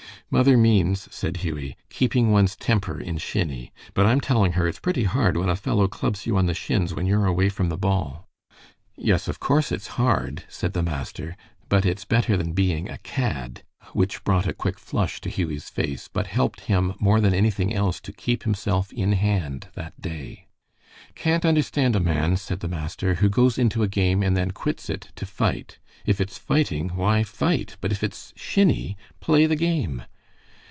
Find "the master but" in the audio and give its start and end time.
10.71-11.85